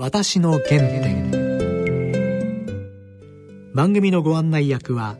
[0.00, 1.28] 私の原点。
[3.74, 5.16] 番組のご案内役は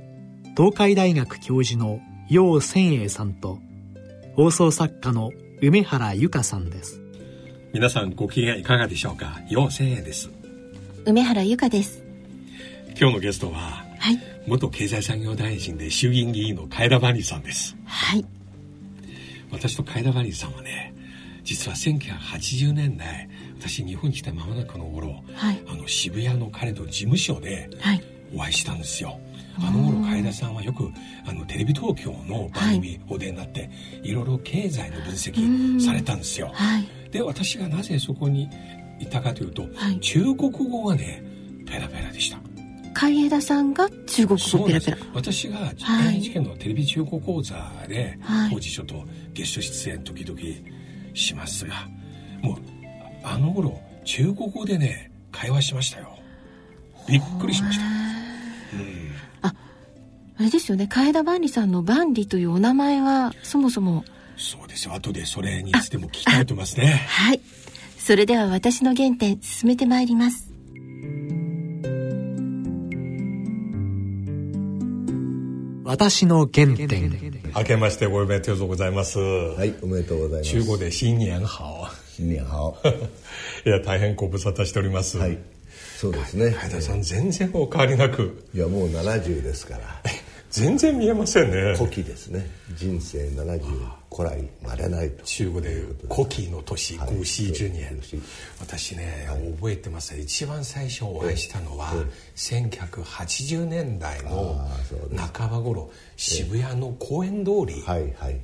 [0.57, 1.99] 東海大学教授の
[2.31, 3.59] 楊千栄さんと
[4.37, 7.01] 放送作家の梅原由香さんです。
[7.75, 9.41] 皆さんご機嫌いかがでしょうか？
[9.51, 10.31] 楊千栄です。
[11.07, 12.05] 梅原由香です。
[12.97, 17.77] 今日のゲストは、はい、元経済産業大臣で衆議院議員の海田万里さんです。
[17.85, 18.25] はい。
[19.51, 20.95] 私と海田万里さんはね
[21.43, 27.69] 実は1980年代私日本に来た間もなくの頃、はい、あの渋谷の彼の事務所で
[28.35, 29.29] お会いしたんですよ、はい
[29.61, 30.89] あの頃海田さんはよく
[31.27, 33.67] あのテレビ東京の番組お出になって、は
[34.05, 36.51] い、いろいろ経済の分析されたんですよ。
[36.55, 38.49] はい、で私がなぜそこに
[39.01, 41.25] いたかというと、はい、中国語がね
[41.67, 42.39] ペラペラでした。
[42.95, 44.99] 海江田さんが中国語ペラペラ。
[45.15, 45.73] 私が
[46.05, 47.55] NHK のテレビ中国講座
[47.89, 48.19] で、
[48.51, 50.41] 当時ちょっとゲスト出演時々
[51.15, 51.75] しますが
[52.43, 52.78] もう
[53.31, 56.19] あの頃中国語でね会話しましたよ。
[57.07, 57.91] びっくりしました、うん、
[59.43, 59.55] あ
[60.39, 60.87] あれですよね。
[60.89, 64.05] 海田万里さんの万里というお名前はそもそも。
[64.37, 64.95] そうですよ。
[64.95, 67.07] 後でそれについても聞きたいと思いますね。
[67.09, 67.41] はい。
[67.99, 70.49] それでは私の原点進めてまいります。
[75.85, 77.29] 私の原点。
[77.57, 79.19] 明けましておめでとうございます。
[79.19, 80.51] はいおめでとうございます。
[80.51, 82.77] 中国で新年好新年好
[83.65, 85.19] いや大変ご無沙汰しております。
[85.19, 85.39] はい。
[85.97, 86.47] そうですね。
[86.47, 88.45] 海田さん全然お変わりなく。
[88.53, 90.03] いやもう70ですから。
[90.51, 91.77] 全然見えませんね。
[91.77, 92.45] 古希ですね。
[92.75, 93.61] 人生70
[94.11, 95.23] 古来まれないと。
[95.23, 95.81] 中国で
[96.13, 98.01] 古希の年古希十年
[98.59, 101.93] 私ね、はい、覚えてます一番最初お会いしたのは、
[102.35, 104.69] 1980年代の
[105.17, 107.85] 半ば頃渋谷の公園通り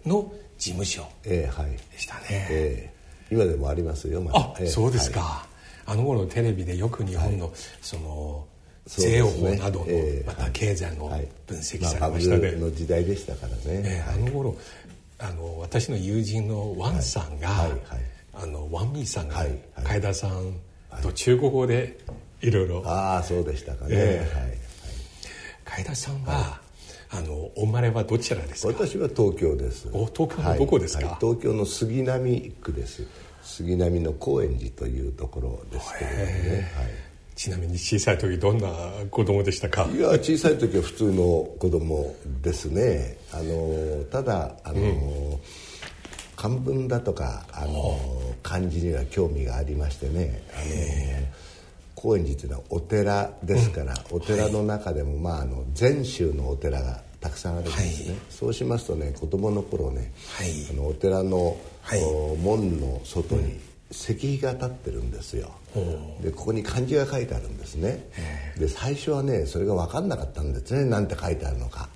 [0.06, 1.50] の事務所で
[1.97, 2.94] したね、えー、
[3.34, 5.46] 今でもありますよ、まあ、あそうですか、は
[5.88, 8.46] い、あの頃テレビでよく日本の、その
[8.86, 9.86] 税法などの
[10.27, 11.08] また経済の
[11.46, 14.56] 分析されましたね、の時代でしたからね、えー、あの頃
[15.18, 17.70] あの私の友人のワンさんが、はい。
[17.70, 17.80] はい、
[18.34, 19.58] あのワンミーさんが、はい。
[19.84, 20.55] 海田さん
[21.02, 21.98] と中国語で
[22.42, 24.58] いろいろああそうでしたかね、えー、はい。
[25.83, 26.61] 海田さんは、
[27.11, 28.86] あのお生まれはどちらですか？
[28.86, 29.89] 私は東京です。
[29.92, 33.06] お東京のどこですか、東京の杉並区です
[33.44, 36.86] 杉並の高円寺というところですけれどもね、はい。
[37.36, 38.68] ちなみに小さい時どんな
[39.10, 39.88] 子供でしたか？
[39.92, 43.18] いや小さい時は普通の子供ですね。
[43.32, 44.84] あのただあの、う
[45.34, 45.38] ん、
[46.36, 47.98] 漢文だとかあの
[48.42, 50.42] 漢字には興味がありましてね。
[50.52, 50.64] あの
[51.96, 62.01] 高円寺というのはお寺ですから、うん、お寺の中でも、まあ、あの禅宗のお寺がたくさんあるんですね、はい、そうしますとね子供の頃ね、はい、あのお寺の、はい、
[62.42, 63.58] 門の外に、
[63.90, 65.51] 石碑が立ってるんですよ。
[66.20, 68.11] でここに漢字が書いてあるんですね。
[68.58, 70.85] で最初はねそれが分かんなかったんですね。
[70.85, 71.89] なんて書いてあるのか。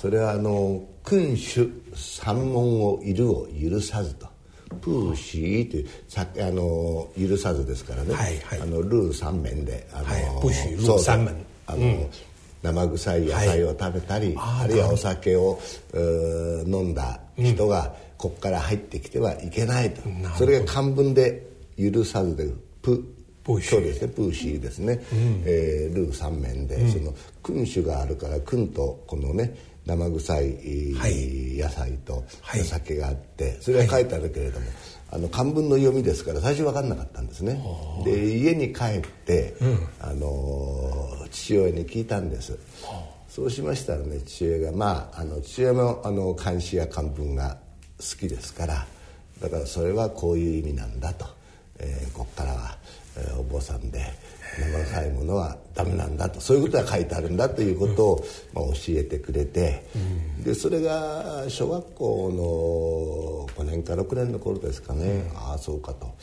[0.00, 4.26] それはあの「君主三門をいるを許さず」と。
[4.80, 11.36] プーシーというさあの許さずですからね、はいはい、あのルー三面であの、はい、プーシールー三面。
[11.68, 12.10] あの、うん、
[12.62, 15.60] 生臭い野菜を食べたり、はい、あるいはお酒を
[15.94, 20.00] 飲んだ人が、ここから入ってきてはいけないと。
[20.36, 21.46] それが漢文で
[21.78, 22.48] 許さずで
[22.82, 23.04] プ
[23.46, 24.08] そうですね。
[24.08, 27.14] プーシーですね、うん、えー、ルー三面で、うん、その
[27.44, 32.24] 君主があるから君とこのね生臭い、はい、野菜と
[32.60, 34.74] お酒があって、はい、それは書いてあるけれども、はい、
[35.10, 37.62] あの漢文の読みですから最初分かんなかったんですね。
[38.04, 42.58] で家に帰って、うん、あの父親に聞いたんです。
[43.28, 47.58] そうしましたらね父親がまああの父親もあの漢詩や漢文が
[47.98, 48.86] 好きですから
[49.40, 51.26] だからそれはこういう意味なんだと、
[51.78, 52.76] えー、ここからは、
[53.16, 54.00] えー、お坊さんで
[54.58, 58.24] 生臭いものはダメなんだとそういうことが書いてあるんだということを、
[58.54, 59.98] まあ、教えてくれて、う
[60.40, 66.14] ん、でそれが小学校の5年か6年の頃ですかね、うん、ああそうかと、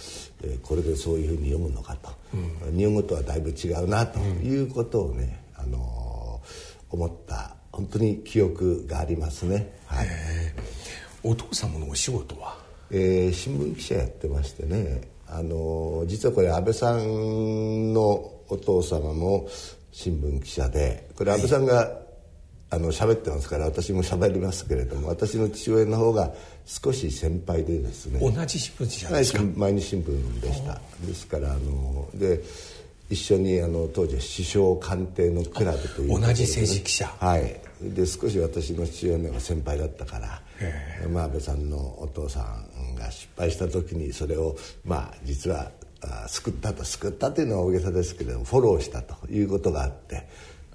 [0.44, 9.74] えー、これでそういうふうに読むのかと、うん、日本語とはだいぶ違うなということをね、あのー、思った本当に記憶がありますね。
[9.88, 10.08] はい。
[11.24, 12.58] お父様のお仕事は、
[12.92, 18.04] えー、新聞記者やってましてねあの実はこれ安倍さんの
[18.50, 19.48] お父様も
[19.92, 21.92] 新聞記者でこれ安倍さんが、はい、
[22.70, 26.32] あの喋ってますから私も喋りますけれども私の父親の方が
[26.66, 28.20] 少し先輩でですね。
[28.20, 30.80] 同じ新聞記者ですか、はい、毎日新聞でした。
[31.02, 32.40] ですからあので
[33.10, 37.08] 一緒にあの当時首相官邸のクラブという、ね、同じ政治記者。
[37.20, 40.42] はいで少し私の父親の方が先輩だったから
[41.10, 45.72] まあ、安倍さんのお父さんが失敗した時にそれをまあ実は
[46.28, 50.28] 救ったと救ったというのは大げさですけれどもフォローしたということがあって、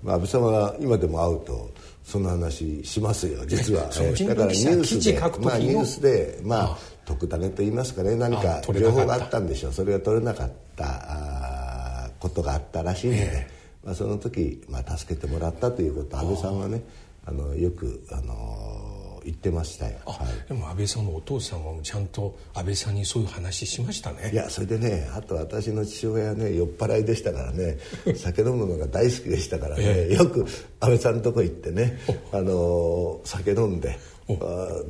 [0.02, 1.70] まあ、安倍様が今でも会うと
[2.04, 9.72] その話しますよ実は、えー、だからニュースでまあニュースでまあ特ダネと言いますかね何か情報があったんでしょう。
[9.72, 13.57] それが取れなかったことがあったらしいので、えー、
[13.88, 16.18] まあ、その時、まあ、助けてもらったということ。
[16.18, 16.82] 安倍さんはね
[17.24, 18.97] あのよくあの
[19.28, 24.30] 言ってましたよ、はい、でも安倍さんのお父さんはちゃんと安倍さんにそういう話しましたね。
[24.32, 27.78] いやそれでねあと私の父親はね酔っ払いでしたからね。
[28.16, 30.46] 酒飲むのが大好きでしたからね、えよく
[30.80, 31.98] 安倍さんのとこ行ってね
[32.32, 33.98] あの酒飲んで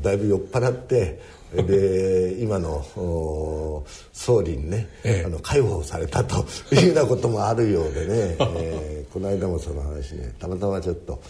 [0.03, 1.21] だいぶ酔っ払って
[1.55, 6.45] で今の総理にね、ええ、あの解放されたと
[6.75, 11.21] いうようなこともあるようでね、 えー、この間もその話ねたまたまちょっと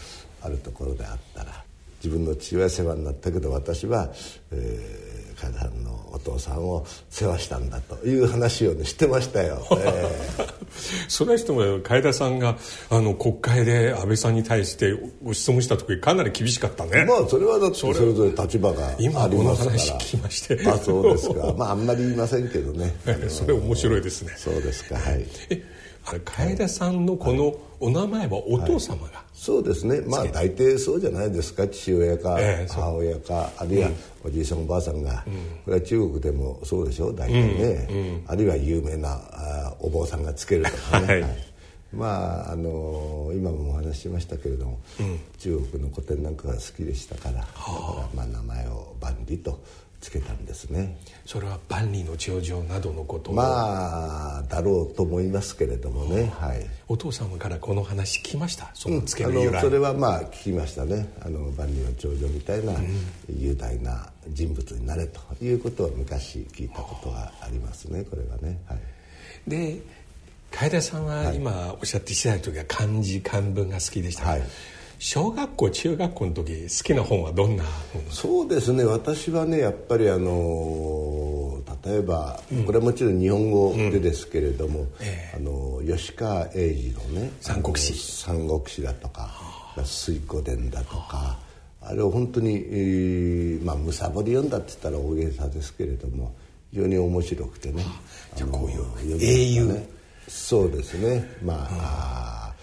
[0.43, 1.65] あるところであったら
[2.03, 4.11] 自分の父親世話になったけど私は、
[4.53, 10.55] えー、楓さんのお父さんを世話したんだという話をねしてましたよ、えー、
[11.09, 12.57] それはしても楓さんが
[12.91, 17.05] あの国会で安倍さんに対してご質問した時かなり厳しかったね。
[17.05, 19.77] まあそれはだってそれぞれ立場がありますから。
[19.77, 20.61] 今聞きまして。
[20.67, 21.55] あそうですか。
[21.57, 22.95] まああんまり言いませんけどね。
[23.29, 24.35] それ面白いですね。
[24.37, 25.27] そうですかはい。
[25.51, 25.63] え
[26.25, 30.01] 楓さんのこのお名前はお父様が、はいそうですね。
[30.01, 31.67] まあ大抵そうじゃないですか。
[31.69, 32.37] 父親か
[32.69, 33.91] 母親か、あるいは
[34.25, 35.25] おじいさんおばあさんが、
[35.65, 41.49] これは中国でもそうでしょ大体ね、あるいは有名なあお坊さんがつけるとかね、はい
[41.93, 44.81] まああの今もお話ししましたけれども、
[45.39, 47.37] 中国の古典なんかが好きでしたから。
[47.37, 49.61] だからまあ名前を万里と
[50.01, 50.97] つけたんですね。
[51.27, 58.71] それは万里の長城などのことまあだろうと思いますけれどもね、はい、お父様からこの話聞きました？
[58.75, 61.13] そのつける由来、うん、それはまあ聞きましたね。
[61.21, 62.75] あの万里の長城みたいな
[63.29, 69.81] 雄大な人物になれということは昔聞いたことがありますねこれはね、はい、で
[70.53, 74.43] 楓さんは今おっしゃってした時は漢字漢文が好きでした、はい
[74.99, 77.65] 小学校中学校の時好きな本はどんな
[78.11, 78.85] そうですね。
[78.85, 84.87] 私はねやっぱりあの例えば、うん、これはもちろん日本語でですけれども、うん。
[85.01, 89.31] えー、あの吉川英治のね「三国志」三国志だとか
[89.85, 91.39] 「水湖伝」だとか
[91.81, 91.95] あ。
[91.95, 96.35] れを本当に、えー、まあむさぼり読んだって言ったら大げさですけれども
[96.71, 97.85] 非常に面白くてね。
[98.35, 99.89] じゃあこういう英雄。
[100.29, 101.27] そうですね。
[101.43, 102.18] まあ、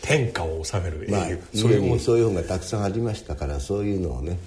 [0.06, 4.38] 天下を治める英雄、まあ、そういうそういう本がたくさんありましたからそういうのをね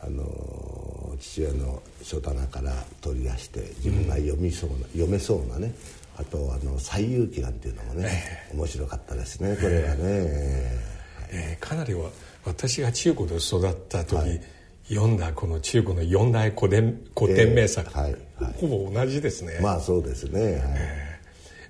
[0.00, 5.74] あの父親の書棚から取り出して自分が読みそうな、うん、読めそうなね
[6.16, 12.10] あとあの「西遊記」なんていうのもね、えー、面白かったですねこれはね、えー、えー、かなりは
[12.44, 14.40] 私が中国で育った時、はい、
[14.88, 18.12] 読んだこの中国の四大古典古典名作、はい。
[18.36, 19.58] はい、ほぼ同じですね。
[19.60, 20.52] まあそうですね、はい。
[20.54, 21.07] えー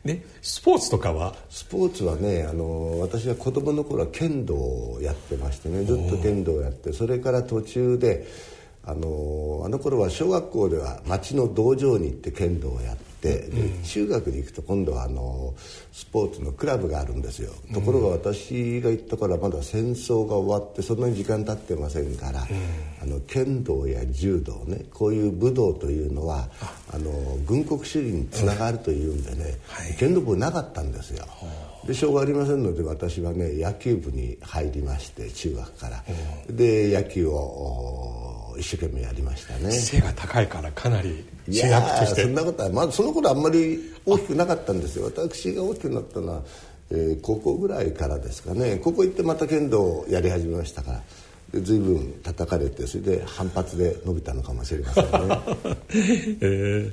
[0.09, 1.35] でスポーツとかは？
[1.51, 8.27] スポーツはねあの私は子供の頃は剣道をやってましてねずっと剣道をやってそれから途中で
[8.85, 15.55] あのあの頃は小学校では町の道場に行って剣道をやって、うん、中学に行くと今度はあの
[15.93, 22.47] スポーツのクラブがあるんですよ、ところが私が行ったからまだ戦争が終わってそんなに時間経ってませんから、うん、
[23.03, 26.99] あの剣道や柔道ねこういう武道というのはあ。
[26.99, 27.11] の
[27.47, 31.25] 軍国主義につながるというんでね、はい、剣道部なかったんですよ。
[31.87, 36.05] でしょうがありませんので私はね野球部に入りまして中学から。
[36.51, 38.08] で野球を
[38.59, 39.71] 一生懸命やりましたね。
[39.73, 42.23] 背が高いからかなり主役として。
[42.23, 45.07] そんなことはまずその頃あんまり大きくなかったんですよ。
[45.07, 46.43] 私が大きくなったのは、
[46.91, 48.77] えー、高校ぐらいからですかね。
[48.77, 51.03] ここ行ってまた剣道をやり始めましたから
[51.53, 55.11] で随分叩かれてそれで反発で伸びたのかもしれませんね、
[56.41, 56.93] え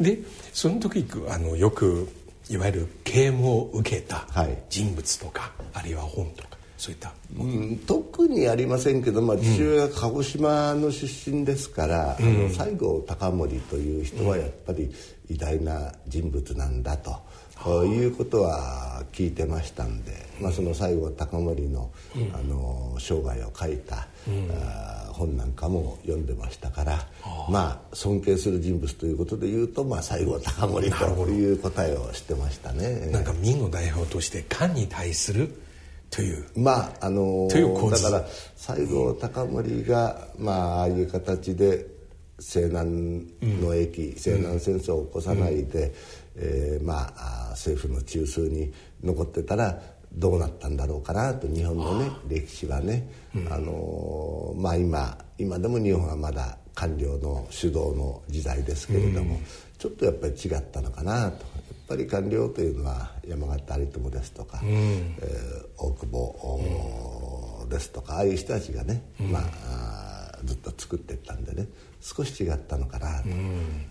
[0.00, 0.18] で
[0.52, 2.08] その時あのよく
[2.48, 4.26] いわゆる啓蒙を受けた
[4.70, 14.94] 人物とか、はい、あるいは本とかそういった、うん、特にありませんけど、まあ、父親が鹿児島の出身ですから、うん、あの西郷隆盛という人はやっぱり
[15.28, 17.16] 偉大な人物なんだと、
[17.66, 21.90] うん、いうことは聞いてましたんで、まあ、その西郷隆盛の,、
[22.32, 24.06] あの生涯を書いた、
[24.52, 27.06] あ本なんかも読んでましたから、
[27.50, 33.10] まあ尊敬する人物ということで言うと、まあ、西郷隆盛という答えをしてましたね。
[33.10, 35.60] なんか明の代表として漢に対する
[36.10, 36.44] という。
[36.56, 38.24] まああのだから
[38.56, 41.86] 西郷隆盛が、まあああいう形で
[42.38, 45.92] 西南の駅、うん、西南戦争を起こさないで、うん、
[46.36, 48.72] えー、まあ政府の中枢に
[49.02, 49.80] 残ってたら
[50.12, 59.44] どうなったんだろうかなと日本のね歴史はね、うん、あのまあ今今でも日本はまだ官僚の主導の時代ですけれども、うん、
[59.78, 61.44] ちょっとやっぱり違ったのかなと
[61.88, 71.66] ぱり官僚というのは山形有朋ですとか、うん、えー、大久保、ですとかああいう人たちがね、まあずっと作っていったんでね
[72.00, 73.28] 少し違ったのかなと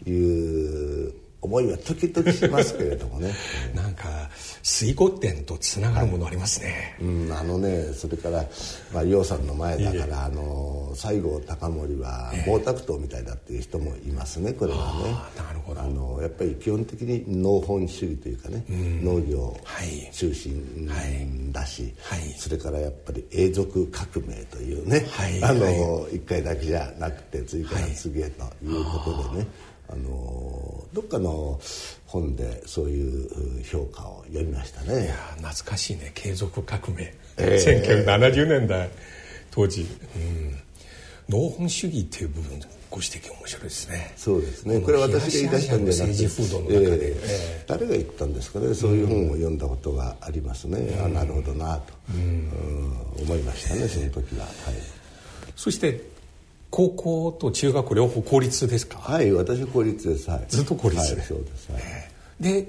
[0.10, 1.14] いう
[1.48, 3.34] 思いは時々しますけれどもね。
[3.74, 4.30] なんか
[4.62, 8.46] 水湖店とつながるものありますね、はい、うんあのねそれから
[8.94, 15.12] まあ楊さんの前だからあの西郷隆盛は毛沢東みたいだっていう人もいますねこれはね。
[15.42, 15.82] なるほど。
[15.82, 19.58] あのやっぱり基本的に農本主義というかね、うん、農業
[20.12, 22.20] 中心だし、はい。
[22.20, 25.06] はい、それからやっぱり永続革命というね、
[25.42, 29.00] あの一回だけじゃなくて次から次へというこ
[29.30, 29.48] とでね、
[29.90, 31.60] あのどっかの
[32.06, 35.06] 本でそういう評価を読みましたね。
[35.06, 36.12] いや懐かしいね。
[36.14, 38.90] 継続革命、えー、1970年代。
[39.52, 39.82] 当時、
[40.16, 40.60] うん、
[41.30, 42.60] 農本主義っていう部分
[42.92, 44.14] ご指摘面白いですね。
[44.16, 44.80] そうですね。
[44.82, 48.74] これは私が言い出したんじゃなくて政治風土の中で、えー、誰が言ったんですかね。
[48.74, 52.52] そういう本を読んだことがありますね、うん、あなるほどなと、うん、
[53.24, 54.54] 思いましたねその時は、はい、
[55.56, 56.02] そして
[56.78, 59.00] 高校と中学両方公立ですか？
[59.00, 61.16] はい私は公立です、はい、ずっと公立？
[61.16, 61.82] で、はい、そうです、はい、
[62.40, 62.68] で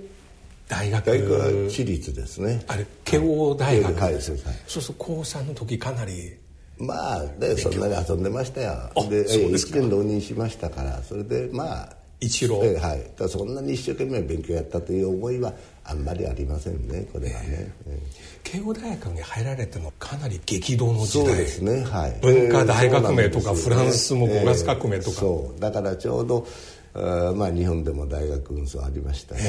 [0.67, 1.05] 大学？
[1.05, 2.65] 大学は私立ですね。
[2.69, 4.39] あれ慶応大学、はい、はい、そう
[4.83, 6.33] そう高3の時かなり
[6.79, 8.91] まあでそんなに遊んでましたよ。
[9.11, 13.11] でで1年浪人しましたからそれでまあ一浪はい。
[13.15, 15.53] だそんなに一生懸命勉強やったという思いは
[15.85, 21.27] あんまりありませんねこれはね、えー、慶応大学に入られてもかなり激動の時代。
[21.27, 22.19] そうですねはい。
[22.23, 25.61] 文化大革命とか、フランスも5月革命とか、そう。
[25.61, 26.47] だからちょうど
[26.95, 29.43] あまあ日本でも大学運送ありましたし、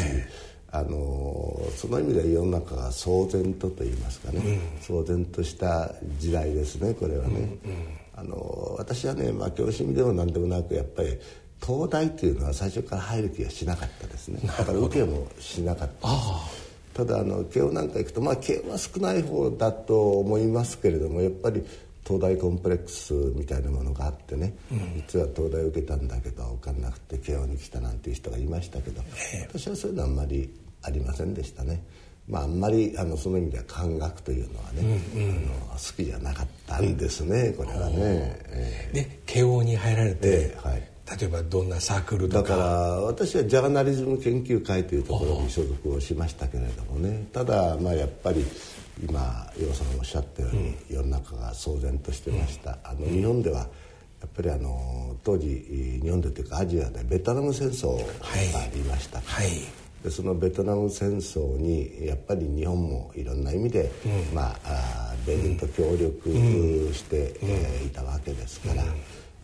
[0.71, 11.17] あのその意味では世の中が騒然とと言いますかね、うん、騒然とした時代ですねこれはね、うんうん、あの私はね、まあ、教師味でも何でもなくやっぱり
[11.59, 14.39] 東大というのは最初から入る気がしなかったですね。
[14.45, 16.68] だから受けもしなかったです
[16.99, 21.63] ただあの慶応なんか行くとまあ慶応は少ない方だと思いますけれどもやっぱり
[22.05, 29.01] 東大コンプレックスみたいなものがあってね、うん、実は東大受けたんだけど受かんなくて慶応に来たなんていう人がいましたけど、
[29.47, 30.49] 私はそういうのはあんまり
[30.81, 31.81] ありませんでしたね。
[32.27, 35.39] まあ、あんまりあのその意味では漢学というのはね、うんうん、あの
[35.71, 37.95] 好きじゃなかったんですねこれはね。
[37.97, 40.83] えー、で慶応に入られて、えーはい、
[41.17, 42.49] 例えばどんなサークルとか。
[42.49, 42.65] だから
[43.01, 47.25] 私はジャーナリズム研究会というところに所属をしましたけれどもね。
[47.33, 48.45] ただまあやっぱり
[49.03, 53.65] 今楊さんおっしゃったように、うん、世の中が騒然としてました、うん、あの日本ではや
[54.27, 58.03] っぱりあの当時日本でというかアジアでベトナム戦争が
[58.59, 59.47] ありました、はい。
[59.47, 59.59] はい。
[60.03, 66.29] でそのベトナム戦争にやっぱり日本もいろんな意味で、うん、まあ米軍と協力
[66.93, 68.89] して、うん、えー、いたわけですから、うん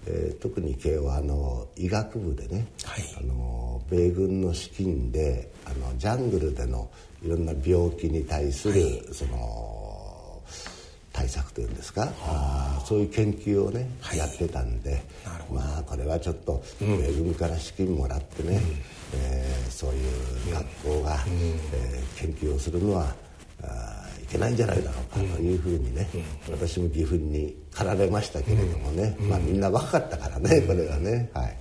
[0.08, 6.90] えー、特に慶応はあの医学部でね、はい、あの米軍の資金であのジャングルでの
[7.24, 10.42] いろんな病気に対する、はい、その
[11.12, 15.02] 対策というんですかあそういう研究をね、はい、やってたんで
[15.50, 18.62] まあこれはちょっと米軍から資金もらってね、うん、
[19.14, 21.32] えー、そういう学校が、うん、
[21.74, 23.16] えー、研究をするのは
[23.64, 26.08] あいけないんじゃないだろうかというふうにね、
[26.50, 31.30] 私も岐阜に駆られましたけれどもね、まあみんな若かったからね、これはね。
[31.34, 31.58] はい、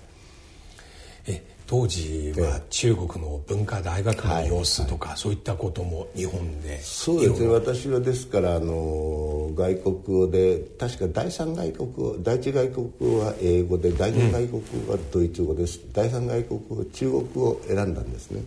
[1.27, 7.49] え当時は中国の文化大学の様子とか、はい、そういったことも日本でそうですね。
[7.49, 18.43] 私はですからあの外国語で確か第三外国語第一外国語は英語で第二外国語はドイツ語です、うん、第三外国語は中国語を選んだんですね。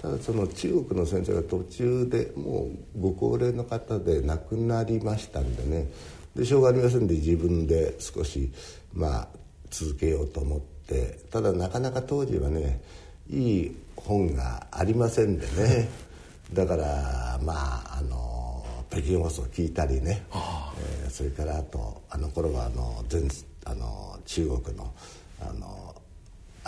[0.00, 5.88] ただその中国の先生が途中でもうご高齢の方で亡くなりましたんでね。
[6.36, 8.52] でしょうがありませんで自分で少し
[8.94, 9.28] まあ
[9.70, 12.80] 続けようと思ってただなかなか当時はね
[13.28, 15.88] いい本がありませんでね。
[16.54, 17.52] だからま
[17.84, 20.22] ああの北京放送聞いたりね、
[21.02, 23.28] えー、それからあとあの頃はあの全
[23.64, 24.90] あの中国の
[25.40, 25.94] あの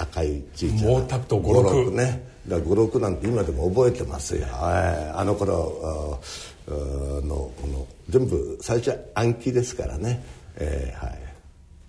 [0.02, 1.90] 赤いちいちゃな五六。
[1.92, 2.28] ね。
[2.48, 6.18] だ五六なんて今でも覚えてますよ、えー、あの頃
[6.66, 10.24] のこの全部最初は暗記ですからね、
[10.56, 11.30] えー、はい。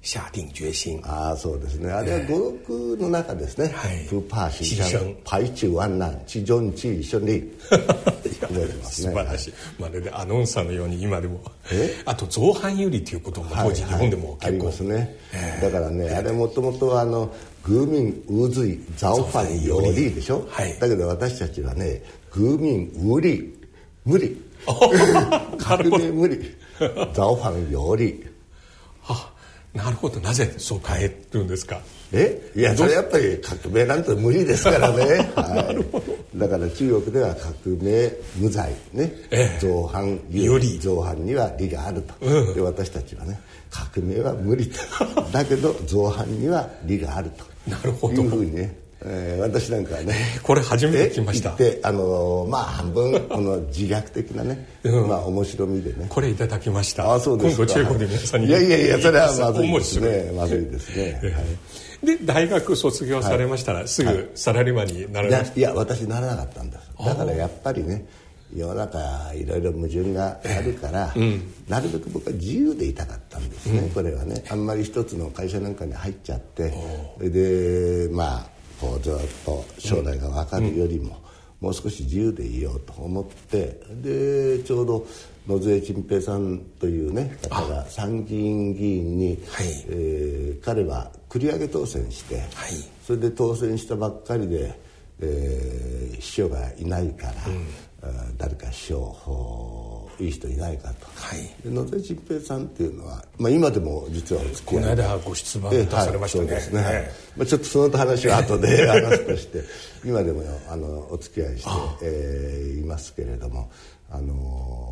[0.03, 1.91] 下定決心ああそうですね。
[1.91, 11.39] あれは五六の中ですね、はい、不怕牺牲排除万難地上地順利素晴らしい、まるでアナウンサーのように今でも。
[12.06, 15.18] あと造反有利ということも当時日本でも結構、はいはい、ありますね、
[15.62, 17.32] だからねあれもともとあの
[17.68, 22.01] 愚民無罪造反有利でしょ、はい、だけど私たちはね
[22.32, 23.53] 愚民無理
[24.06, 24.36] 無理
[25.58, 26.56] 革命無理
[27.13, 28.31] 造反有利あ
[29.74, 30.20] なるほど。
[30.20, 31.82] なぜそう変えるんですか？
[32.12, 32.51] え？
[32.56, 35.74] いやそれやっぱり革命なんて無理ですからね、 は
[36.36, 44.80] い、だから中国では革命無罪ね、ええ、造反有利造反には利があると、うん、で私たちはね革命は無理と。
[45.32, 47.46] だけど造反には利があると。
[47.70, 48.16] なるほど。
[48.22, 51.55] いうふうにねえー、私なんかはねこれ初めて聞きました。
[51.55, 56.05] であのまあ半分 この自虐的なね、うん、まあ面白みでね。
[56.10, 57.13] これいただきました。
[57.13, 58.48] あそうです今度中国で皆さんに。
[58.48, 60.31] いやいやいやそれはまずいですね。
[60.38, 62.15] まずいですね、はい。
[62.17, 68.05] で大学卒業されましたら、はい、すぐサラリーマンになられました、いや私ならなかったんですだからやっぱりね
[68.55, 69.00] 世の中
[69.34, 74.43] いろいろ矛盾があるから、うん、なるべく僕は自由でいたかったんですね、うん、これはね。
[74.50, 76.74] あんまり一つの会社なんかに入っちゃって
[77.17, 81.22] それでまあこうずっと将来が分かるよりも、
[81.62, 85.08] もう少し自由でいようと思ってでちょうど
[85.48, 92.48] 野添陳平さんというね方が参議院議員に、はい、えー、彼は繰り上げ当選して、はい、
[93.06, 94.74] それで当選したばっかりで、
[95.20, 97.34] えー、秘書がいないから、
[98.10, 98.98] うん、誰か秘書
[100.22, 109.63] いい人いないかと、はい、野添陳平さんっていうのは、まあ、今でも実はこの間ご出馬出されましたね,、はい、ね、はい、まあ、ちょっとその話は後で 話すとして
[110.06, 111.70] 今でもあのお付き合いして、
[112.04, 113.72] えー、いますけれども
[114.12, 114.90] あの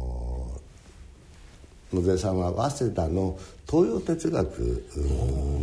[1.93, 3.37] 野添さんは早稲田の
[3.69, 4.85] 東洋哲学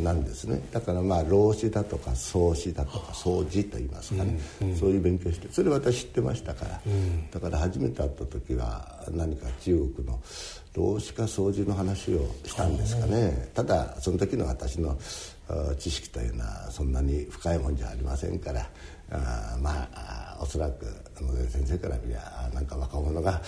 [0.02, 0.60] なんですね。
[0.72, 10.20] だからまあ老子だとか創子だとか創子と言いますかね、うんうん、そういう勉強してそれ私知ってましたから、うん、だから初めて会った時は何か中国の
[10.74, 13.50] 老子か創子の話をしたんですかね。
[13.54, 14.96] ただその時の私の
[15.78, 18.68] 知識というのはそんなに深いもんじゃありませんから。
[19.08, 20.86] あまあおそらく
[21.20, 23.40] 野添先生から見りゃなんか若者が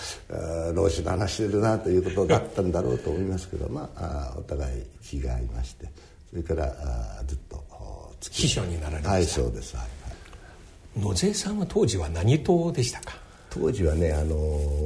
[0.73, 5.87] 老子の話してるなということだったんだろうと思いますけどまあお互い気が合いまして
[6.29, 6.73] それから
[7.27, 7.63] ずっと
[8.31, 9.11] 秘書になられました。
[9.11, 9.85] はいそうです、はい
[10.95, 13.17] はい、野添さんは当時は何党でしたか？
[13.51, 14.35] 当時はねあの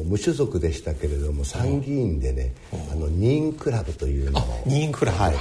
[0.06, 2.54] 無所属でしたけれども参議院でね、
[2.92, 5.18] あの任クラブというのを任クラブ。
[5.18, 5.36] はい、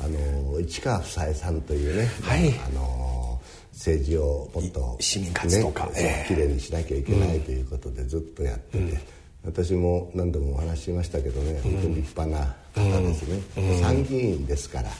[0.00, 3.03] あの市川房枝さんというね、はい、あの
[3.74, 8.98] 政治をもっと、市民活動家、ね、きれいにしなきゃいけないということでずっとやってて、うん、
[9.44, 14.90] 私も何度もお話ししましたけどね、本当に立派な方ですね、うん、参議院ですから、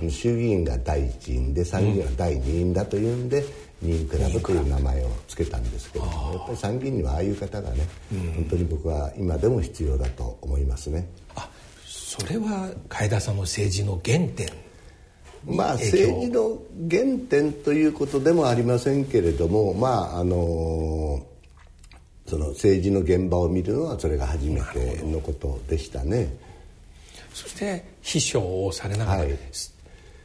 [0.00, 3.44] うん、衆議院が第一院で参議院は第二院だというんで、
[3.82, 7.88] 任クラブという名前を付けたんですけどもやっぱり参議院にはああいう方がね、
[8.36, 11.08] 本当に僕は今でも必要だと思いますね。
[11.34, 11.48] あ
[11.84, 14.48] それは海田さんの政治の原点
[15.46, 16.58] まあ政治の
[16.90, 21.24] 原点ということでもありませんけれどもまああの
[22.26, 26.34] その政治の現場を見るのはそれが初めてのことでしたね。
[27.34, 29.38] そして秘書をされながら、はい、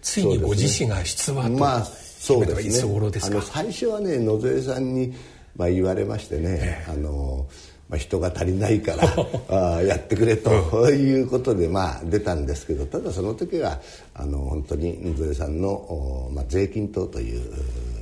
[0.02, 3.20] ついにご自身が出馬と、まあそうですね。
[3.24, 5.14] あの最初はね野添さんに、
[5.56, 7.48] まあ、言われましてね、ええ、あの
[7.90, 9.16] まあ、人が足りないから
[9.78, 13.80] あやってくれということで、まあ、出たんですけどただその時は
[14.14, 17.42] あの本当に野添さんの、まあ、税金党という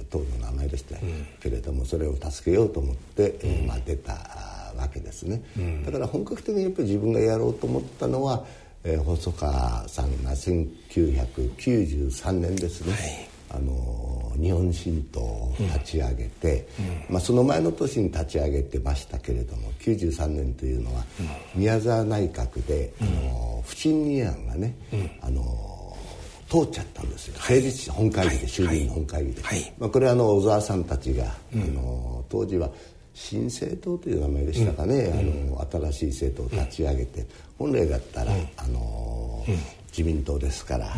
[0.10, 0.96] 党の名前でした
[1.42, 4.14] けれども、うん、それを助けようと思って、うん、まあ、出た
[4.78, 8.44] わけですね、うん、だから本格的にやっぱり自分がやろうと思ったのは、
[8.84, 13.30] えー、細川さんが1993年ですね、はい。
[13.50, 14.05] あの
[14.38, 16.68] 日本新党を立ち上げて、
[17.08, 21.04] うん、まあ、その前の年に立ち上げてましたけれども93年というのは、
[21.54, 24.76] 宮沢内閣で、あの不信任案がね、
[25.22, 25.44] あの
[26.50, 32.70] 通っちゃったんですよ、成立本会議で、衆議院本会議で、はい、まあ、これはあの小沢さんたちが、あの当時は
[33.14, 37.26] 新政党という名前でしたかね、うん、あの新しい政党を立ち上げて、
[37.58, 39.46] 本来だったら、あの
[39.88, 40.96] 自民党ですから。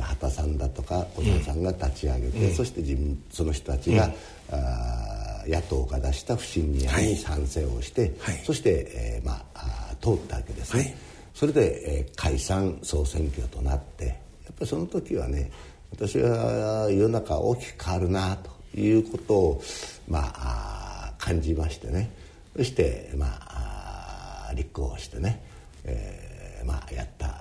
[0.00, 4.12] 畑さんだとか小沢さんが立ち上げて、うん、そして自民その人たちが、うん、
[4.54, 10.94] あ野党が出した不信任案に賛成をして、はい、そして、えー、まあ通ったわけですね、はい、
[11.34, 14.16] それで、えー、解散総選挙となってやっ
[14.46, 15.50] ぱりその時はね
[15.92, 19.62] 私は世の中大きく変わるなということを
[20.08, 22.10] まあ感じましてね。
[22.56, 25.42] そしてまあ立候補してね、
[25.84, 26.23] えー、
[26.64, 27.34] まあやった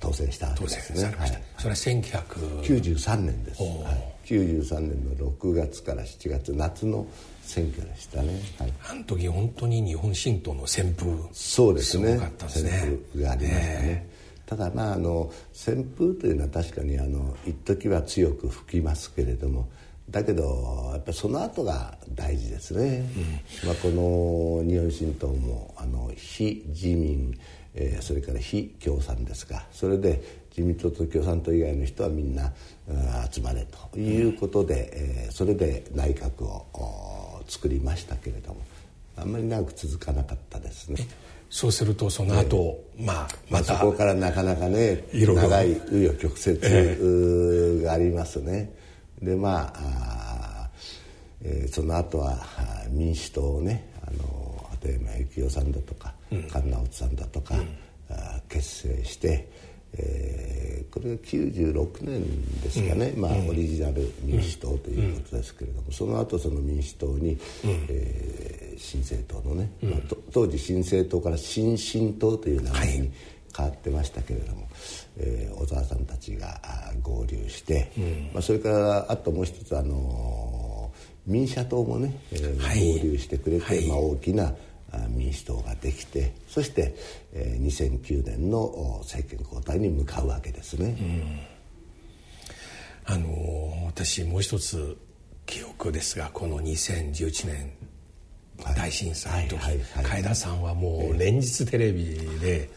[0.00, 7.06] 当選したわけですね、はい、それは1993年です、はい、93年の6月から7月夏の
[7.42, 12.12] 選挙でしたね、はい、あの時本当に日本新党の旋風そうですね。
[12.12, 12.70] すごかったですね。
[12.70, 14.10] 旋風がありましたね、
[14.46, 19.68] ただまああの旋風というのは確かにあの一時は強く吹きますけれども
[20.10, 23.10] だけどやっぱりその後が大事ですね、
[23.62, 27.34] うん、まあ、この日本新党もあの非自民
[27.74, 32.52] えー、それから非共産ですがそれで自民党と共産党以外の人はみんな
[33.30, 38.60] 集まれということで、えー、それで内閣を作りましたけれども
[39.16, 41.06] あんまり長く続かなかったですね。
[41.50, 48.72] そうするとその後、えー、まあまた、そこからなかなかね長い紆余曲折がありますね。
[49.20, 50.70] えー、でまあ
[51.44, 52.38] えー、その後は
[52.90, 54.51] 民主党をねあの
[54.82, 57.66] 鳩山幸夫さんだとか、うん、菅直人さんだとか、うん、
[58.48, 59.48] 結成して、
[59.94, 73.12] えー、これが96年ですかね、うん、まあ、オリジナル民主党ということですけれども、その後その民主党に、えー、新政党のね、まあ、当時新政党から新進党という名前に
[73.54, 74.70] 変わってましたけれども、はい、
[75.18, 76.60] えー、小沢さんたちが
[77.02, 77.92] 合流して、
[78.32, 80.90] まあ、それからあともう一つあの
[81.26, 84.54] 民社党もね、えー、はい、合流してくれて、はい、まあ、大きな
[85.08, 86.94] 民主党ができてそして、
[87.32, 90.96] えー、2009年の政権交代に向かうわけですね。
[93.04, 94.96] あのー、私もう一つ
[95.46, 97.72] 記憶ですがこの2011年
[98.76, 102.04] 大震災の時、はいはい、海田さんはもう連日テレビ
[102.40, 102.70] で、え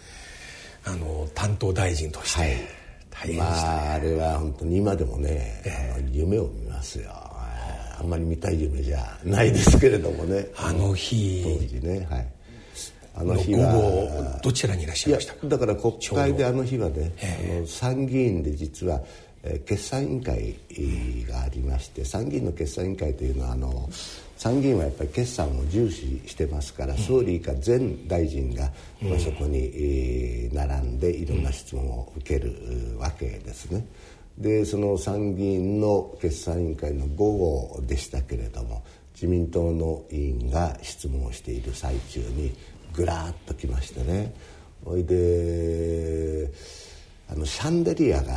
[0.83, 2.67] ー、あの担当大臣として
[3.11, 7.34] 大変でした、ね、まあ、あれは本当に今でもね、えー、あの夢を見ますよ。
[8.05, 10.47] あんまり見たい夢じゃないですけれどもね。
[10.55, 11.43] あの日。
[11.43, 12.27] 当時ねはい。
[13.17, 15.47] あの日はどちらにいらっしゃいましたか？
[15.47, 17.13] だから国会であの日はね
[17.49, 19.01] あの参議院で実は
[19.65, 20.55] 決算委員会
[21.27, 23.89] がありまして参議院の決算委員会というのはあの
[24.35, 28.69] 参議院はやっぱり決算を重視してますから、総理か前大臣が、
[29.01, 33.85] まあ、そこに並んでいろんな質問を受けるわけですね。
[34.37, 37.31] でその参議院の決算委員会の午
[37.77, 42.53] 後でしたけれども自民党の委員が質問をしている最中に
[42.93, 44.33] ぐらっと来ましてね。
[44.83, 46.51] ほいで
[47.29, 48.35] あのシャンデリアが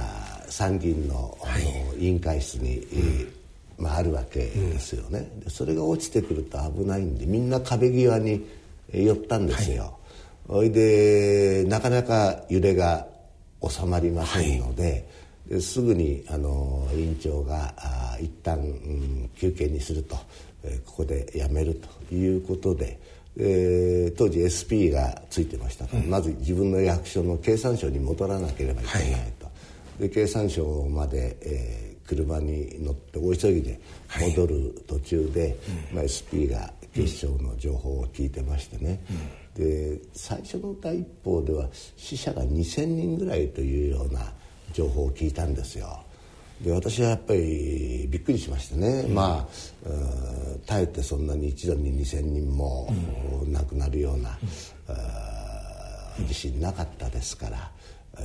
[0.48, 8.46] 参議院のあの、委員会室に、うん、まあ、あるわけですよね、でそれが落ちてくると危ないんでみんな壁際に
[8.90, 9.98] 寄ったんですよ、
[10.46, 13.06] ほ、はい、いでなかなか揺れが
[13.68, 15.04] 収まりませんので、はい
[15.60, 20.16] すぐにあの委員長があ一旦、うん、休憩にすると、
[20.62, 23.00] えー、ここでやめるということで、
[23.38, 29.04] えー、当時 SP がついてましたから、うん、まず自分の役所の経産省に戻らなければいけない
[29.38, 29.52] と、は
[29.98, 33.80] い、で経産省まで、えー、車に乗って大急ぎで
[34.20, 35.54] 戻る途中で、はい
[35.94, 39.00] まあ、SP が警視庁の情報を聞いてましてね、
[39.56, 44.32] うん、で最初の第一報では死者が2,000人ぐらいというような
[44.78, 46.04] 情報を聞いたんですよ。
[46.62, 49.88] で私はやっぱりびっくりしましたね、うん、まあ
[50.66, 52.92] 耐えてそんなに一度に2,000人も
[53.46, 54.36] 亡くなるような、
[56.18, 57.70] うん、地震なかったですから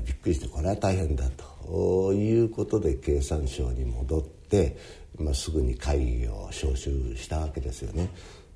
[0.01, 1.25] びっくりしてこれは大変だ
[1.67, 4.77] ということで経産省に戻って、
[5.19, 8.09] まあ、すぐに会議を招集したわけですよね。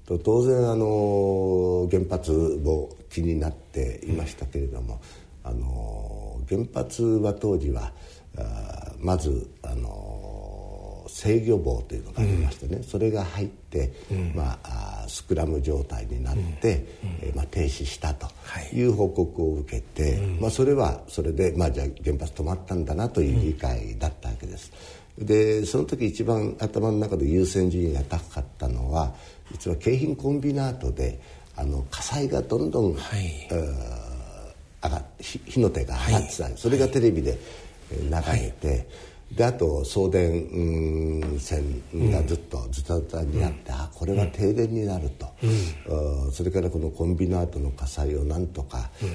[0.08, 2.32] と当然あの原発
[2.64, 5.00] も気になっていましたけれども、
[5.44, 7.92] あの原発は当時は
[9.00, 18.28] まずあの制御棒というのがありましてね、うん、それが入って、うん、まあ、スクラム状態になって、うん、えまあ、停止したと
[18.72, 18.84] い。
[18.84, 24.72] う報告を受けて、はい、まあ、それはそれで、まあ、じゃあ原発止まったんだなという理解だったわけです。
[25.18, 29.16] でその時一番頭の中で優先順位が高かったのは
[29.52, 31.20] 実は京浜コンビナートで
[31.56, 33.48] あの火災がどんどん、はい、
[34.82, 37.38] 上が火の手が上がってた、はい、それがテレビで
[37.92, 38.86] 流れて、はい、
[39.36, 45.28] であと送電線がずっとズタズタにあって、うん、あこれは停電になると、
[46.26, 49.10] うん、それからこのコンビナートの火災をなんとか、うん、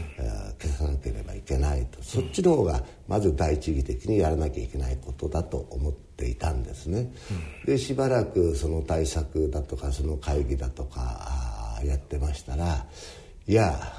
[0.61, 7.13] 消さなければいけないと、そっちの方がまず第一義的にやらなきゃいけないことだと思っていたんですね。
[7.65, 12.87] でしばらくその対策だとかその会議だとかやってましたら
[13.47, 13.93] いや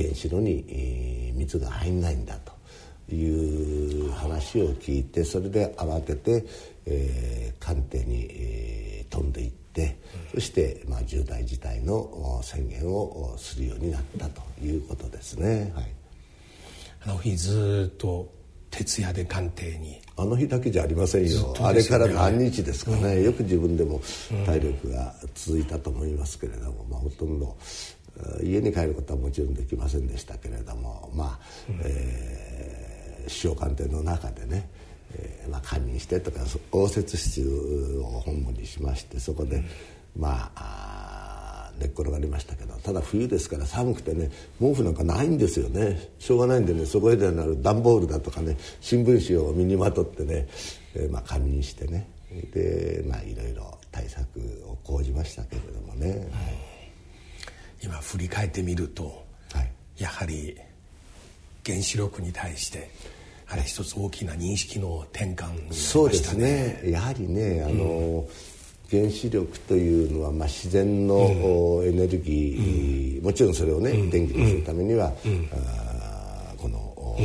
[0.00, 6.44] 原子炉に水が入んないんだという話を聞いてそれで慌てて、
[6.86, 9.96] えー、官邸に、えー、飛んでいって、
[10.34, 15.72] そして、まあ、重大事態の宣言をするようになったということですね。
[15.74, 15.86] はい、
[17.06, 18.30] あの日ずっと
[18.70, 20.00] 徹夜で官邸に。
[20.16, 24.00] あの日だけじゃありませんよ、ね、あれから何日ですかね、うん、よく自分でも
[24.44, 27.56] 体力が続いたと思いますけれども、まあ、ほとんど
[28.42, 34.68] 家に帰ることはもちろんできませんでしたけれどもまあ、うん、えー、首相官邸の中でね、
[35.14, 36.40] えーまあ、堪忍してとか
[36.72, 39.64] 応接室を本部にしましてそこで、うん、
[40.16, 46.10] まあ寝っ転がりましたけどただ冬ですから寒くてね毛布なんかないんですよね。
[46.18, 50.48] しょうがないんでねそこへでなる段ボールだとかね新聞紙を身にまとってね、
[50.94, 52.10] えー、まあ仮眠してね。
[52.52, 56.18] でまあいろいろ対策を講じましたけれどもね、はい、
[57.82, 60.56] 今振り返ってみると、はい、やはり
[61.64, 62.90] 原子力に対して
[63.48, 65.72] あれ一つ大きな認識の転換になりましたね。
[65.72, 66.82] そうですね。
[66.90, 68.28] やはりねあの、うん
[68.90, 75.12] 原子力というのは、まあ、自然の、エネルギー、もちろんそれをね、電気にするためには、
[75.52, 77.20] あこの、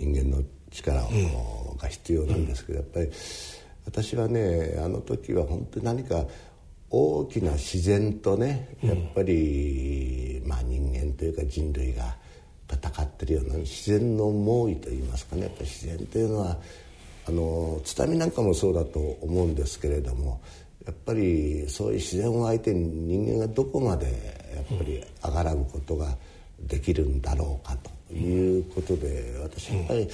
[0.00, 3.10] 人間の力を、が必要なんですけどやっぱり
[3.84, 6.24] 私はねあの時は本当に何か
[6.94, 12.14] 大きな自然とねやっぱり、まあ、人間というか人類が
[12.70, 16.56] 戦ってるような自然の猛威といいますかねやっぱ自然というのは
[17.26, 20.40] あの津波なんかもそうだと思うんですけれども
[20.86, 24.06] やっぱりそういう自然を相手に人間がどこまで
[24.54, 26.14] やっぱりあがらうことが
[26.60, 27.76] できるんだろうか
[28.08, 30.08] ということで私やっぱり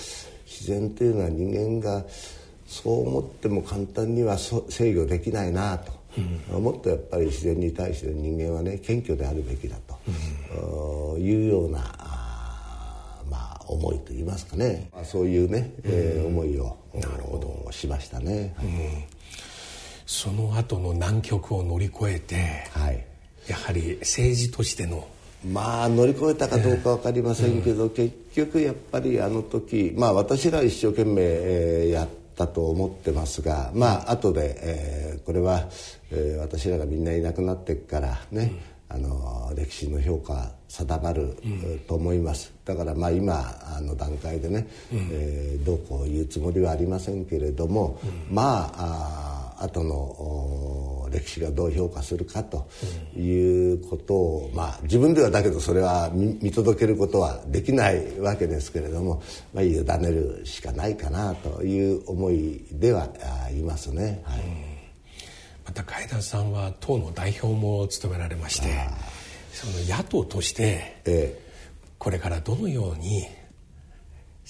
[0.47, 2.05] 自然というのは人間が
[2.66, 5.93] そう思っても簡単には制御できないなと、
[6.51, 9.99] もっとやっぱり自然に対して人間はね謙虚であるべきだと。
[11.18, 11.79] いうような
[13.31, 17.70] まあ思いといいますかね、そういうね、えー、思いをなるほど。
[17.73, 18.55] しましたね。
[18.62, 19.20] うん
[20.11, 23.07] その後の難局を乗り越えて、はい、
[23.46, 25.07] やはり政治としての
[25.46, 32.09] まあ乗り越えたかどうか分かりませんけど、えーうん、結局やっぱりあの時まあ私ら一生懸命、えー、やっ
[32.40, 35.68] たと思ってますがまあ後で、えー、これは、
[36.11, 38.53] えー、私らがみんないなくなってからね、
[38.90, 42.53] うん、あの歴史の評価定まる、うん、と思います。
[42.64, 47.98] だからまあ今あの段階でね、うん、えー、どうこう言うつもりはありませんけれども、
[48.31, 52.68] まああ後の歴史がどう評価するかと
[53.16, 63.09] いうことを、まあ自分ではだけどそれは見届けることはできないわけですけれども、まあ、委ねるしかないかなという思いでは
[63.53, 64.23] いますね。
[64.25, 64.40] はい、
[65.66, 68.68] また海田さんは党の代表も務められまして
[69.53, 71.40] その野党として、
[71.99, 73.27] これからどのように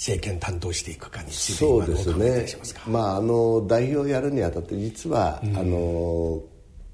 [0.00, 2.46] 政権担当していくかについてそうですね。
[2.86, 6.42] まああの代表やるにあたって実は、うん、あの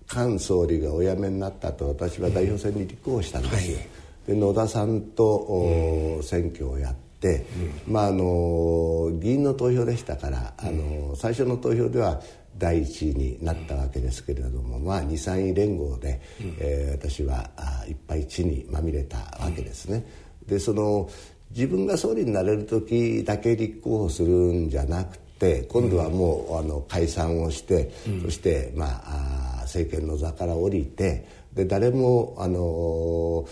[0.08, 3.86] 菅総理がお辞めになった後私は代表選に立候補したんですよ、はい、
[4.26, 7.46] で野田さんと、うん、選挙をやって、
[7.86, 12.20] うん、まああの議員の投票でしたから、あの最初の投票では
[12.58, 20.04] 第一位になったわけですけれども、まあ、2、3位連合で、うん、えー、私はあいっぱい地にまみれたわけですね。
[20.48, 21.08] でその
[21.50, 33.46] 自分が総理になれる時だけ立候補するんじゃなくて今度はもう、うん、あの解散をして、うん、そして、まあ、あ政権の座から降りてで誰もあの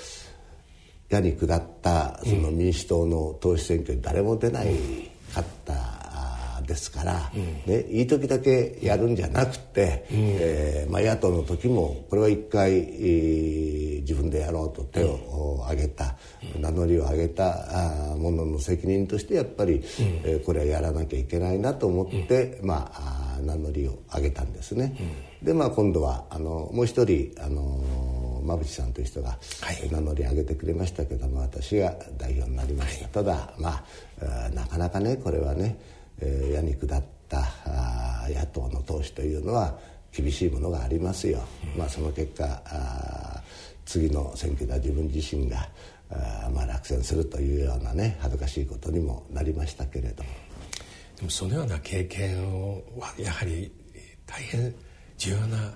[1.08, 4.74] 矢に下ったその民主党の党首選挙に誰も出ない
[5.34, 5.93] かった
[6.66, 16.16] ですから、うん、ね、いい時だけやるんじゃなくて、うん、えー、まあ、野党の時もこれは一回、えー、自分でやろうと手を挙げた、
[16.56, 19.82] うん、名乗りを上げたあものの責任としてやっぱり、うん、
[20.24, 24.96] えー、これはやらなきゃいけないなと思って、まあ、名乗りを上げたんですね。
[25.42, 29.38] でまあ今度はあのもう一人あの馬淵さんという人が
[29.90, 33.84] 名乗り上げてくれましたけども、私が代表になりました、ただま
[34.20, 35.78] あなかなかねこれはね
[36.20, 37.46] えー、矢に下った
[38.28, 39.76] 野党の党首というのは
[40.12, 41.42] 厳しいものがありますよ、
[41.74, 42.62] うん、まあ、その結果
[43.84, 45.68] 次の選挙では自分自身が
[46.10, 50.30] あ、まあ、落選するというようなね恥ずかしいことにもなりましたけれども。
[51.16, 52.44] でもそのような経験
[52.98, 53.70] はやはり
[54.26, 54.74] 大変
[55.16, 55.72] 重要な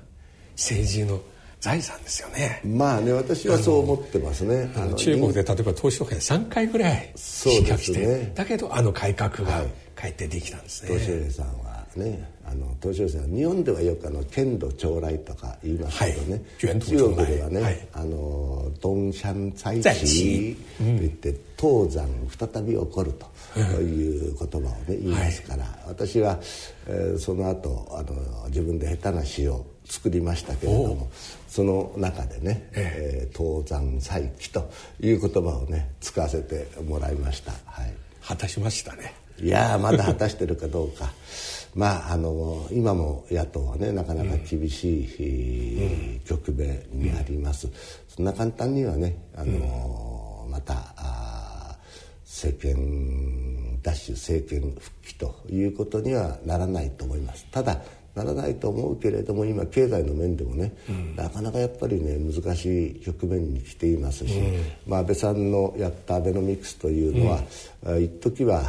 [0.52, 1.20] 政治の
[1.60, 2.60] 財産ですよね。
[2.64, 4.70] まあね私はそう思ってますね。
[4.96, 8.32] 中国で例えば投資とか3回ぐらいそうですね。
[8.34, 9.66] だけどあの改革が、はい
[9.98, 10.98] 帰ってできたんですね。
[10.98, 23.12] 東照さんはねあの東照さん日本ではよくあの剣道将来とか言いますけどね、はい、中国ではね、はい、あの東山再起と言って、東山再び起こる
[23.54, 26.38] という言葉をね言いますから、はい、私は、
[26.86, 31.10] えー、その後あの自分で下手な詩を作りましたけれども
[31.48, 33.28] その中でね、え。
[33.30, 41.12] えー、東山再起という言葉をね使わせてもらいました、はい、果たしましたねいやまだ果たしてるかどうか。
[41.74, 47.68] まああの今も野党はねなかなか厳しい、局面にあります、
[48.08, 51.78] そんな簡単にはねあの、また
[52.24, 57.46] 政権奪取政権復帰ということにはならないと思います。
[57.52, 57.80] ただ
[58.14, 67.40] ならないと思うけれども今経済の面でもね、うん、なかなかやっぱりね難しい局面に来ていますし、うん、まあ、安倍さんのやったアベノミクスというのは、
[67.84, 68.62] うん、一時は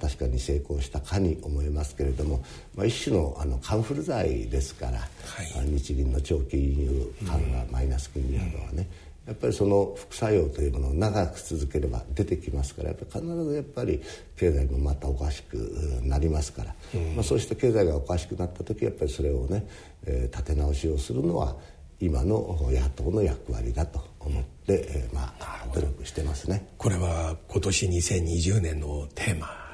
[0.00, 2.42] 確かに成功したかに思えますけれども、
[2.74, 8.86] まあ、一種のあのカンフル剤ですから、はい、日銀の長期輸入緩和、マイナス金利などはね、
[9.26, 14.02] やっぱりその副作用というものを長く続ければ出てきますからやっぱり必ずやっぱり
[14.36, 15.56] 経済もまたおかしく
[16.02, 19.66] なりますから、うん、まあ、そうして経済がおかしくなった時やっぱりそれをね、
[20.04, 21.56] えー、立て直しをするのは
[22.00, 26.68] 今の野党の役割だと思って、えー、まあ努力してますね。
[26.76, 29.73] これは今年2020年のテーマ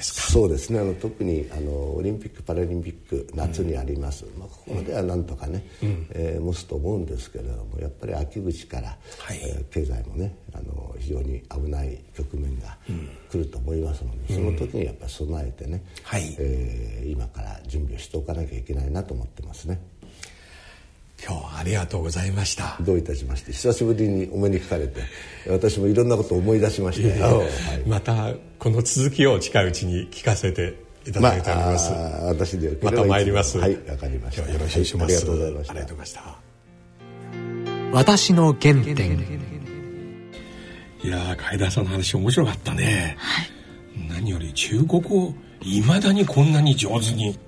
[0.00, 0.78] そうですね。
[0.78, 12.78] あの特にあのオリンピック・パラリンピック夏にあります、うん、まあ、ここまではなんとかね、うん、えー、持つと思うんですけれどもやっぱり秋口から、はい、えー、経済もねあの非常に危ない局面が
[13.30, 19.80] 来ると思いますので、うん、その時にやっぱり備えてね、はい、えー、今から準備をしておかなきゃいけないなと思ってますね。
[21.22, 22.76] 今日はありがとうございました。
[22.80, 23.52] どういたしまして。
[23.52, 25.02] 久しぶりにお目にかかれて。
[25.48, 27.44] 私もいろんなことを思い出しまして、は
[27.84, 33.58] い、またこの続きを近いうちに聞かせていただきたいと思います、まあ、私でまた参ります。
[33.58, 34.50] はいわかりました。
[34.50, 35.72] よろしくお願いします、はい、ありがとうございました。
[35.72, 36.50] ありがとうございました
[37.92, 39.40] 私の原点。
[41.02, 43.46] いや海田さんの話面白かったね、はい、
[44.10, 47.38] 何より中国語いまだにこんなに上手に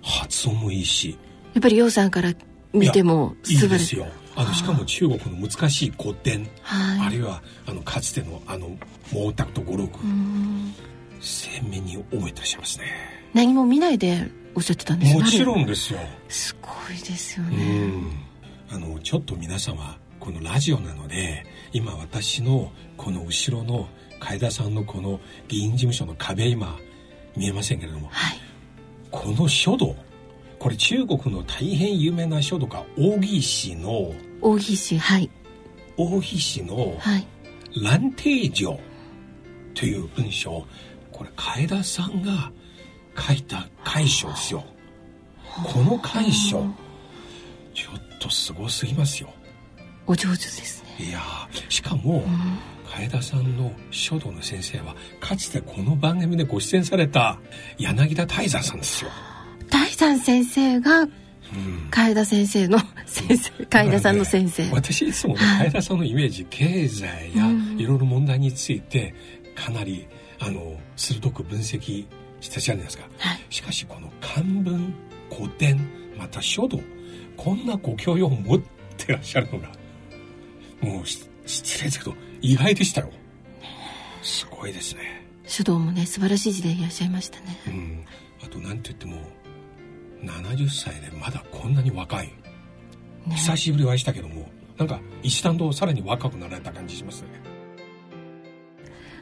[0.00, 1.18] 発音もいいし。
[1.54, 2.32] やっぱり楊さんから
[2.72, 4.06] 見てもいいですよ。
[4.36, 8.68] あのしかも中国の難しい古典、はい、あるいはあのかつてのあの
[9.10, 9.98] 毛沢と語録
[11.20, 12.84] 鮮明に覚えてらっしゃいますね。
[13.34, 15.98] 何も見ないでおっしゃってたんですもちろんですよ。
[16.28, 17.90] すごいですよね。
[18.70, 23.88] あのちょっと皆様このラジオなので今私のこの後ろの
[24.20, 26.78] 海田さんのこの議員事務所の壁今
[27.36, 28.40] 見えませんけれども、はい、
[29.10, 29.96] この書道
[30.58, 35.30] これ中国の大変有名な書道家王義氏の王義氏はい。
[35.96, 36.96] 王義氏の
[37.82, 38.78] 「蘭亭序」
[39.74, 40.66] という文章
[41.12, 42.52] これ海田さんが
[43.16, 44.64] 書いた楷書ですよ。
[45.64, 46.64] この楷書
[47.74, 49.30] ちょっとすごすぎますよ。
[50.06, 51.06] お上手ですね。
[51.08, 51.20] いや
[51.68, 52.58] しかも、うん、
[52.96, 57.38] 海田さんの書道の先生はかつてこの番組でご出演された
[57.78, 59.10] 柳田大山さんですよ
[59.70, 61.08] 大山先生が
[61.90, 69.14] 海田先生の先生海田さんの先生、ね、私いつも、ね、海田さんのイメージ経済やいろいろ問題について
[69.54, 70.06] かなり
[70.40, 72.06] あの鋭く分析
[72.40, 74.94] してじゃないですか、はい、しかしこの漢文
[75.34, 76.78] 古典また書道
[77.36, 78.60] こんなご教養を持っ
[78.96, 79.68] てらっしゃるのが
[80.80, 83.10] もう失礼ですけど意外でしたよ。
[84.22, 85.26] すごいですね。
[85.48, 88.04] 書道もね素晴らしい時代いらっしゃいましたね、うん、
[88.44, 89.16] あとなんて言っても
[90.22, 92.26] 70歳でまだこんなに若い、
[93.26, 97.28] ね、久しぶりお会いしたけどもなんか一段とさらに若くなられた感じしますね。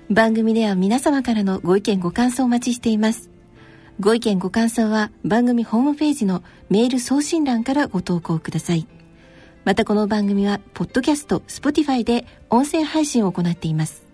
[0.08, 3.30] 番組では皆様からのご意見ご感想をお待ちしています。
[3.98, 8.86] ご意見ご感想は番組ホームページのメール送信欄からご投稿ください。
[9.64, 14.06] またこの番組はポッドキャスト Spotify で音声配信を行っています。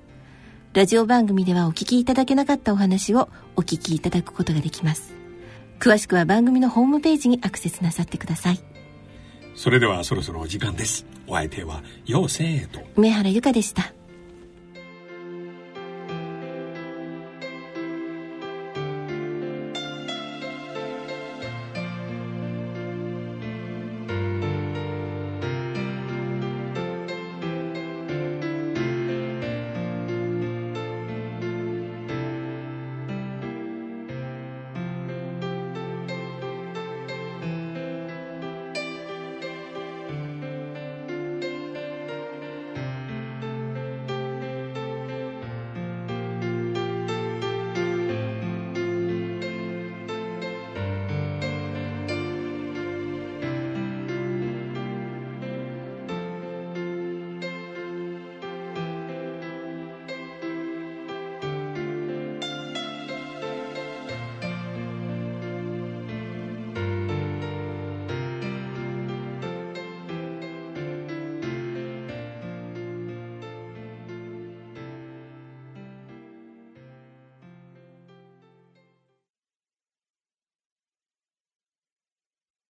[0.75, 5.12] ラジオ番組ではお聞きいただけなかったお話をお聞きいただくことができます
[5.83, 8.61] 詳しくは番組のホームページにアクセスなさってください。
[9.57, 11.05] それではそろそろお時間です。
[11.27, 12.81] お相手は陽千恵と。
[12.95, 13.93] 梅原由香でした